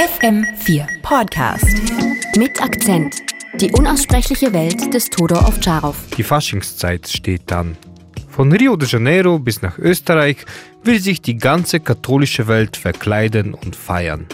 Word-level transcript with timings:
FM4 0.00 0.86
Podcast. 1.02 1.76
Mit 2.38 2.62
Akzent. 2.62 3.16
Die 3.60 3.70
unaussprechliche 3.70 4.50
Welt 4.54 4.94
des 4.94 5.10
Todor 5.10 5.46
Ovtcharov. 5.46 5.94
Die 6.16 6.22
Faschingszeit 6.22 7.06
steht 7.06 7.42
dann. 7.44 7.76
Von 8.30 8.50
Rio 8.50 8.76
de 8.76 8.88
Janeiro 8.88 9.38
bis 9.38 9.60
nach 9.60 9.76
Österreich 9.76 10.38
will 10.84 11.00
sich 11.00 11.20
die 11.20 11.36
ganze 11.36 11.80
katholische 11.80 12.48
Welt 12.48 12.78
verkleiden 12.78 13.52
und 13.52 13.76
feiern. 13.76 14.24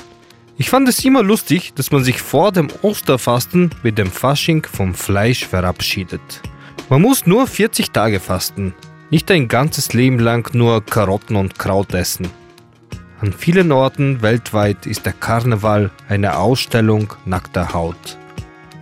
Ich 0.57 0.71
fand 0.71 0.89
es 0.89 1.05
immer 1.05 1.25
lustig, 1.25 1.73
dass 1.75 1.91
man 1.91 2.05
sich 2.05 2.23
vor 2.23 2.53
dem 2.53 2.69
Osterfasten 2.83 3.71
mit 3.83 3.99
dem 3.99 4.13
Fasching 4.13 4.65
vom 4.65 4.95
Fleisch 4.95 5.45
verabschiedet. 5.45 6.43
Man 6.91 7.03
muss 7.03 7.27
nur 7.27 7.49
40 7.49 7.91
Tage 7.91 8.21
fasten, 8.21 8.73
nicht 9.11 9.29
ein 9.33 9.49
ganzes 9.49 9.95
Leben 9.95 10.21
lang 10.21 10.49
nur 10.55 10.87
Karotten 10.87 11.35
und 11.35 11.59
Kraut 11.59 11.93
essen. 11.93 12.31
An 13.21 13.33
vielen 13.33 13.73
Orten 13.73 14.21
weltweit 14.21 14.85
ist 14.85 15.07
der 15.07 15.15
Karneval 15.15 15.91
eine 16.09 16.37
Ausstellung 16.37 17.15
nackter 17.25 17.73
Haut. 17.73 18.19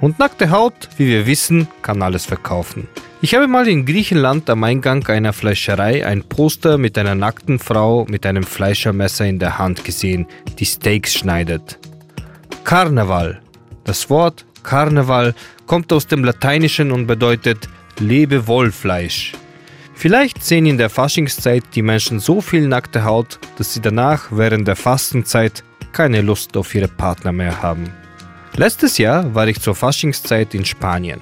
Und 0.01 0.19
nackte 0.19 0.51
Haut, 0.51 0.89
wie 0.97 1.07
wir 1.07 1.27
wissen, 1.27 1.69
kann 1.83 2.03
alles 2.03 2.27
verkaufen. 2.27 2.89
Ich 3.23 3.35
habe 3.35 3.47
mal 3.47 3.69
in 3.69 3.87
Griechenland 3.87 4.51
am 4.51 4.65
Eingang 4.65 5.07
einer 5.07 5.33
Fleischerei 5.33 6.05
ein 6.05 6.25
Poster 6.25 6.79
mit 6.79 6.99
einer 6.99 7.15
nackten 7.15 7.61
Frau 7.61 8.07
mit 8.09 8.27
einem 8.27 8.43
Fleischermesser 8.43 9.25
in 9.25 9.39
der 9.39 9.57
Hand 9.59 9.85
gesehen, 9.85 10.27
die 10.59 10.67
Steaks 10.67 11.15
schneidet. 11.15 11.79
Karneval. 12.65 13.41
Das 13.85 14.11
Wort 14.11 14.45
Karneval 14.65 15.35
kommt 15.67 15.93
aus 15.93 16.09
dem 16.09 16.25
Lateinischen 16.25 16.91
und 16.91 17.07
bedeutet 17.07 17.69
Lebewollfleisch. 18.01 19.33
Vielleicht 19.95 20.45
sehen 20.45 20.67
in 20.67 20.79
der 20.79 20.91
Faschingszeit 20.91 21.65
die 21.75 21.83
Menschen 21.83 22.21
so 22.21 22.41
viel 22.41 22.67
nackte 22.67 23.05
Haut, 23.05 23.39
dass 23.57 23.73
sie 23.73 23.81
danach 23.81 24.27
während 24.31 24.69
der 24.69 24.77
Fastenzeit 24.77 25.63
keine 25.93 26.21
Lust 26.21 26.57
auf 26.57 26.75
ihre 26.75 26.89
Partner 26.89 27.33
mehr 27.33 27.63
haben. 27.63 27.91
Letztes 28.57 28.99
Jahr 28.99 29.35
war 29.35 29.49
ich 29.49 29.61
zur 29.61 29.75
Faschingszeit 29.75 30.55
in 30.55 30.65
Spanien. 30.65 31.21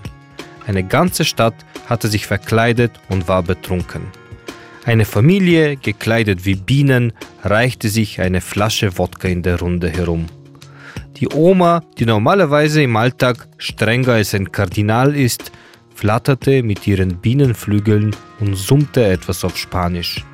Eine 0.67 0.85
ganze 0.85 1.25
Stadt 1.25 1.55
hatte 1.89 2.09
sich 2.09 2.27
verkleidet 2.27 2.93
und 3.09 3.29
war 3.29 3.43
betrunken. 3.43 4.03
Eine 4.85 5.05
Familie, 5.05 5.77
gekleidet 5.77 6.45
wie 6.45 6.57
Bienen, 6.57 7.13
reichte 7.45 7.89
sich 7.89 8.21
eine 8.21 8.41
Flasche 8.41 8.99
Wodka 8.99 9.29
in 9.29 9.43
der 9.43 9.61
Runde 9.61 9.89
herum. 9.89 10.27
Die 11.19 11.29
Oma, 11.29 11.83
die 11.99 12.07
normalerweise 12.07 12.83
im 12.83 12.97
Alltag 12.97 13.49
strenger 13.59 14.15
als 14.15 14.35
ein 14.35 14.51
Kardinal 14.51 15.15
ist, 15.15 15.53
flatterte 15.95 16.63
mit 16.63 16.87
ihren 16.87 17.17
Bienenflügeln 17.17 18.15
und 18.41 18.57
summte 18.57 19.05
etwas 19.05 19.45
auf 19.45 19.57
Spanisch. 19.57 20.25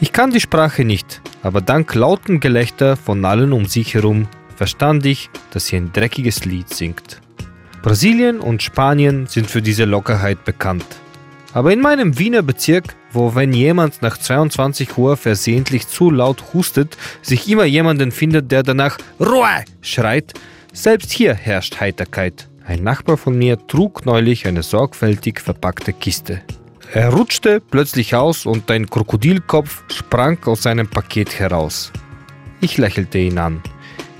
Ich 0.00 0.12
kann 0.12 0.30
die 0.30 0.40
Sprache 0.40 0.84
nicht, 0.84 1.22
aber 1.42 1.60
dank 1.60 1.94
lauten 1.94 2.40
Gelächter 2.40 2.96
von 2.96 3.24
allen 3.24 3.52
um 3.52 3.66
sich 3.66 3.94
herum 3.94 4.28
verstand 4.56 5.06
ich, 5.06 5.30
dass 5.50 5.66
sie 5.66 5.76
ein 5.76 5.92
dreckiges 5.92 6.44
Lied 6.44 6.68
singt. 6.70 7.20
Brasilien 7.82 8.40
und 8.40 8.62
Spanien 8.62 9.26
sind 9.26 9.48
für 9.48 9.62
diese 9.62 9.84
Lockerheit 9.84 10.44
bekannt. 10.44 10.84
Aber 11.52 11.72
in 11.72 11.80
meinem 11.80 12.18
Wiener 12.18 12.42
Bezirk, 12.42 12.94
wo 13.12 13.34
wenn 13.34 13.52
jemand 13.52 14.02
nach 14.02 14.18
22 14.18 14.98
Uhr 14.98 15.16
versehentlich 15.16 15.88
zu 15.88 16.10
laut 16.10 16.52
hustet, 16.52 16.98
sich 17.22 17.48
immer 17.48 17.64
jemanden 17.64 18.12
findet, 18.12 18.52
der 18.52 18.62
danach 18.62 18.98
Ruhe 19.18 19.64
schreit, 19.80 20.34
selbst 20.72 21.12
hier 21.12 21.32
herrscht 21.32 21.80
Heiterkeit. 21.80 22.48
Ein 22.66 22.82
Nachbar 22.82 23.16
von 23.16 23.38
mir 23.38 23.64
trug 23.68 24.04
neulich 24.06 24.46
eine 24.48 24.64
sorgfältig 24.64 25.40
verpackte 25.40 25.92
Kiste. 25.92 26.42
Er 26.92 27.10
rutschte 27.10 27.60
plötzlich 27.60 28.14
aus 28.16 28.44
und 28.44 28.68
ein 28.72 28.90
Krokodilkopf 28.90 29.84
sprang 29.88 30.38
aus 30.46 30.64
seinem 30.64 30.88
Paket 30.88 31.38
heraus. 31.38 31.92
Ich 32.60 32.76
lächelte 32.76 33.18
ihn 33.18 33.38
an. 33.38 33.62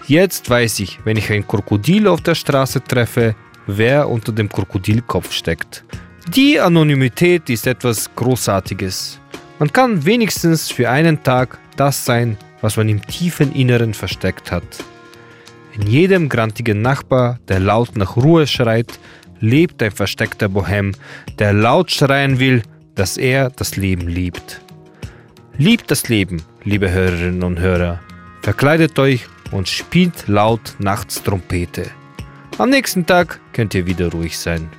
Jetzt 0.07 0.49
weiß 0.49 0.79
ich, 0.79 1.01
wenn 1.05 1.17
ich 1.17 1.33
ein 1.33 1.47
Krokodil 1.47 2.07
auf 2.07 2.21
der 2.21 2.37
Straße 2.37 2.85
treffe, 2.85 3.35
wer 3.67 4.09
unter 4.09 4.31
dem 4.31 4.49
Krokodilkopf 4.49 5.33
steckt. 5.33 5.85
Die 6.29 6.61
Anonymität 6.61 7.51
ist 7.51 7.67
etwas 7.67 8.15
Großartiges. 8.15 9.19
Man 9.59 9.73
kann 9.73 10.05
wenigstens 10.05 10.71
für 10.71 10.89
einen 10.89 11.21
Tag 11.25 11.59
das 11.77 12.05
sein, 12.05 12.37
was 12.61 12.77
man 12.77 12.89
im 12.89 13.05
tiefen 13.05 13.53
Inneren 13.55 13.93
versteckt 13.93 14.53
hat. 14.53 14.85
In 15.77 15.87
jedem 15.89 16.31
grantigen 16.31 16.81
Nachbar, 16.81 17.39
der 17.49 17.61
laut 17.61 17.97
nach 17.97 18.17
Ruhe 18.17 18.47
schreit, 18.47 18.99
lebt 19.41 19.83
ein 19.83 19.91
versteckter 19.91 20.49
Bohem, 20.49 20.93
der 21.39 21.53
laut 21.53 21.91
schreien 21.91 22.39
will, 22.39 22.63
dass 22.95 23.19
er 23.19 23.51
das 23.51 23.77
Leben 23.77 24.09
liebt. 24.09 24.63
Liebt 25.59 25.91
das 25.91 26.09
Leben, 26.09 26.43
liebe 26.65 26.91
Hörerinnen 26.91 27.43
und 27.43 27.61
Hörer. 27.61 28.01
Verkleidet 28.41 28.99
euch 28.99 29.27
und 29.53 29.69
spielt 29.69 30.29
laut 30.29 30.77
nachts 30.79 31.23
Trompete. 31.23 31.91
Am 32.57 32.71
nächsten 32.71 33.05
Tag 33.05 33.39
könnt 33.53 33.75
ihr 33.75 33.87
wieder 33.87 34.11
ruhig 34.11 34.39
sein. 34.39 34.71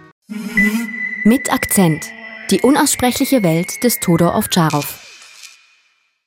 Mit 1.23 1.53
Akzent. 1.53 2.07
Die 2.49 2.61
unaussprechliche 2.61 3.43
Welt 3.43 3.83
des 3.83 3.99
Todor 3.99 4.35
Ovtcharov. 4.35 5.06